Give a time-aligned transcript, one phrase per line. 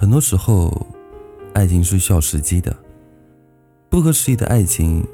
[0.00, 0.86] 很多时候，
[1.52, 2.74] 爱情是需要时机的。
[3.90, 5.06] 不合时宜的爱情，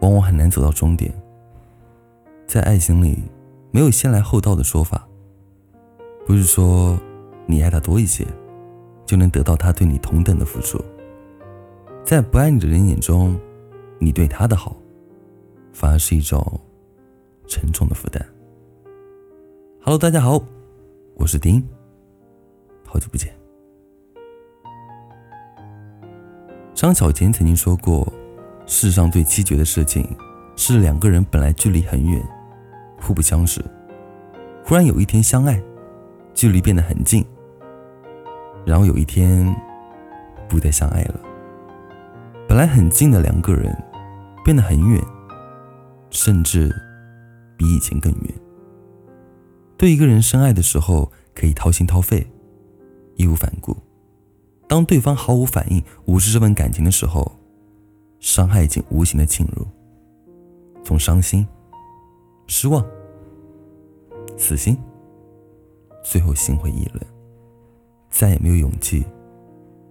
[0.00, 1.12] 往往很难走到终点。
[2.46, 3.18] 在爱情里，
[3.70, 5.06] 没有先来后到的说法。
[6.26, 6.98] 不是说
[7.44, 8.26] 你爱他多一些，
[9.04, 10.82] 就能得到他对你同等的付出。
[12.02, 13.38] 在不爱你的人眼中，
[13.98, 14.74] 你对他的好，
[15.70, 16.42] 反而是一种
[17.46, 18.24] 沉重的负担。
[19.82, 20.42] Hello，大家好，
[21.20, 21.62] 我是丁，
[22.86, 23.30] 好久不见。
[26.72, 28.10] 张小娴曾经说过
[28.64, 30.16] ：“世上最凄绝的事情，
[30.56, 32.26] 是两个人本来距离很远，
[32.98, 33.62] 互不相识，
[34.64, 35.62] 忽然有一天相爱，
[36.32, 37.22] 距离变得很近，
[38.64, 39.54] 然后有一天
[40.48, 41.20] 不再相爱了。
[42.48, 43.76] 本来很近的两个人，
[44.42, 44.98] 变得很远，
[46.08, 46.74] 甚至
[47.58, 48.34] 比以前更远。
[49.76, 52.26] 对一个人深爱的时候，可以掏心掏肺，
[53.16, 53.74] 义无反顾。”
[54.68, 57.32] 当对方毫无反应、无视这份感情的时候，
[58.20, 59.66] 伤害已经无形的侵入。
[60.84, 61.46] 从伤心、
[62.46, 62.84] 失望、
[64.36, 64.76] 死心，
[66.04, 67.02] 最后心灰意冷，
[68.10, 69.04] 再也没有勇气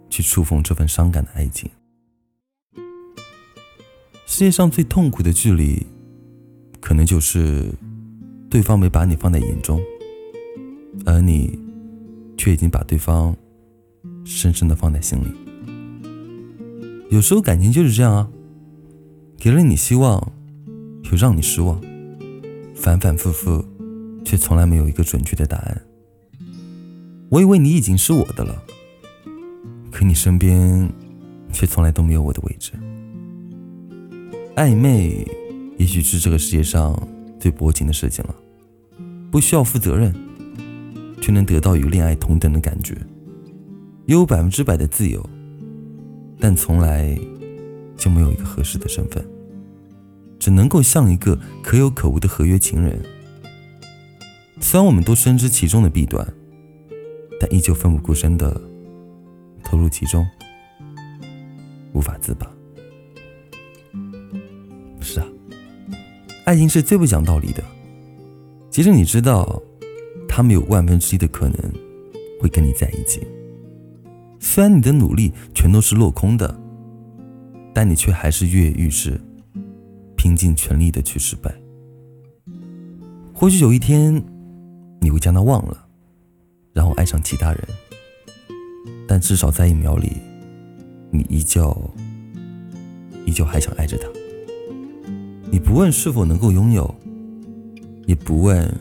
[0.09, 1.69] 去触碰这份伤感的爱情。
[4.25, 5.85] 世界上最痛苦的距离，
[6.79, 7.73] 可能就是
[8.49, 9.81] 对方没把你放在眼中，
[11.05, 11.59] 而你
[12.37, 13.35] 却已经把对方。
[14.25, 15.27] 深深的放在心里。
[17.09, 18.29] 有时候感情就是这样啊，
[19.39, 20.31] 给了你希望，
[21.11, 21.81] 又让你失望，
[22.75, 23.65] 反反复复，
[24.23, 25.81] 却从来没有一个准确的答案。
[27.29, 28.61] 我以为你已经是我的了，
[29.89, 30.87] 可你身边
[31.51, 32.73] 却从来都没有我的位置。
[34.55, 35.27] 暧昧，
[35.79, 36.95] 也许是这个世界上
[37.39, 38.35] 最薄情的事情了，
[39.31, 40.13] 不需要负责任，
[41.21, 42.95] 却能得到与恋爱同等的感觉。
[44.05, 45.23] 有百分之百的自由，
[46.39, 47.17] 但从来
[47.95, 49.23] 就没有一个合适的身份，
[50.39, 52.99] 只能够像一个可有可无的合约情人。
[54.59, 56.27] 虽然我们都深知其中的弊端，
[57.39, 58.59] 但依旧奋不顾身的
[59.63, 60.27] 投入其中，
[61.93, 62.49] 无法自拔。
[64.99, 65.27] 是啊，
[66.45, 67.63] 爱情是最不讲道理的。
[68.69, 69.61] 即使你知道
[70.39, 71.57] 他们有万分之一的可能
[72.39, 73.27] 会跟你在一起。
[74.39, 76.57] 虽然你的努力全都是落空的，
[77.73, 79.19] 但你却还是跃跃欲试，
[80.15, 81.53] 拼尽全力的去失败。
[83.33, 84.23] 或许有一天，
[85.01, 85.85] 你会将他忘了，
[86.71, 87.67] 然后爱上其他人，
[89.09, 90.09] 但至少在一秒里，
[91.11, 91.77] 你依旧，
[93.25, 94.07] 依旧还想爱着他。
[95.51, 96.95] 你不问是否能够拥有，
[98.05, 98.73] 也不问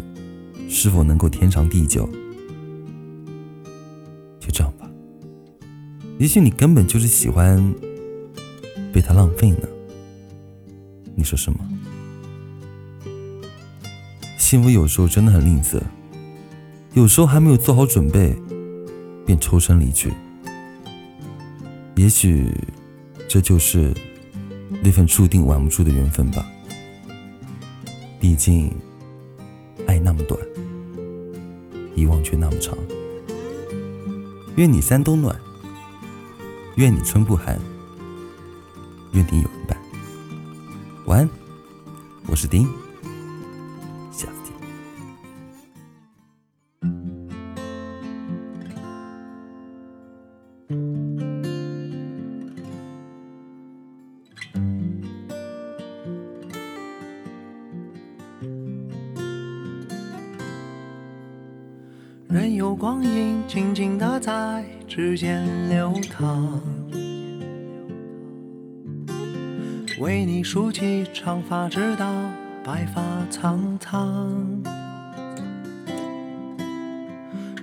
[0.69, 2.09] 是否能够天长地久。
[4.39, 4.89] 就这样吧
[6.19, 7.75] 也许你根本就是喜欢
[8.93, 9.69] 被他浪费呢，
[11.15, 11.59] 你说是吗？
[14.37, 15.81] 幸福有时候真的很吝啬，
[16.95, 18.35] 有时候还没有做好准备，
[19.27, 20.13] 便抽身离去。
[21.97, 22.51] 也许
[23.29, 23.93] 这就是
[24.83, 26.47] 那份注定挽不住的缘分吧。
[28.19, 28.73] 毕竟
[31.99, 32.79] 遗忘却那么长。
[34.57, 35.37] 愿你三冬暖。
[36.77, 37.59] 愿你春不寒，
[39.11, 39.77] 愿你有人伴。
[41.07, 41.29] 晚安，
[42.29, 42.69] 我是丁，
[44.13, 44.53] 下次
[62.79, 66.61] 光阴静静的在指尖流淌，
[69.99, 72.09] 为你梳起长发，直到
[72.63, 74.63] 白发苍苍。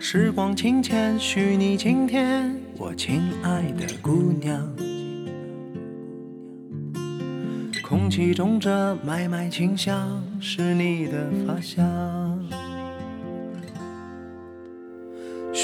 [0.01, 4.69] 时光轻浅，许你今天，我亲爱的姑娘。
[7.81, 12.64] 空气中这脉脉清香，是你的发香。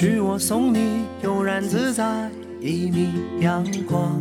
[0.01, 2.27] 许我送你悠然自在
[2.59, 3.09] 一米
[3.39, 4.19] 阳光，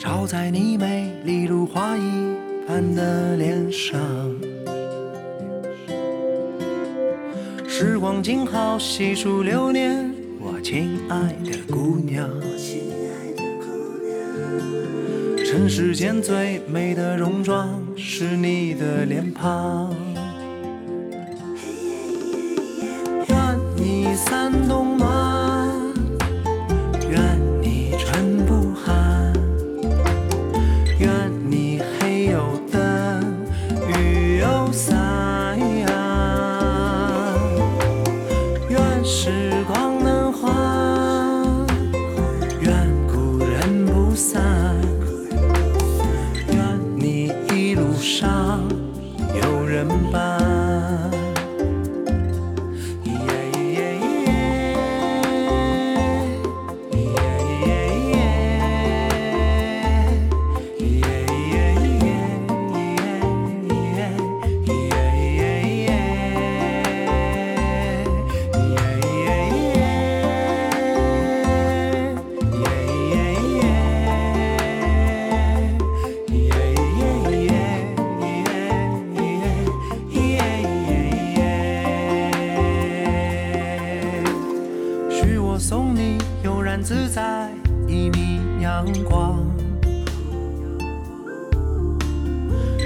[0.00, 2.34] 照在你美丽如花一
[2.66, 4.00] 般的脸上。
[7.68, 12.30] 时光静好，细数流年，我亲爱的姑娘。
[15.36, 19.94] 尘世间最美的戎装，是你的脸庞。
[87.08, 87.50] 在
[87.86, 89.44] 一米阳光，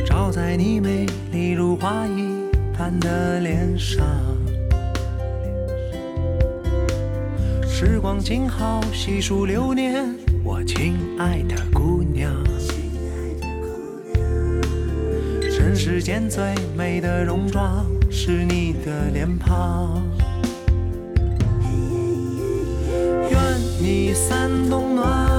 [0.04, 2.30] 照在你美丽如花一
[2.76, 4.04] 般的脸上。
[7.68, 12.32] 时光静好，细数流年，我亲爱的姑娘。
[15.42, 16.42] 尘世间最
[16.76, 20.02] 美的戎装是你的脸庞。
[23.78, 25.35] 你三冬暖，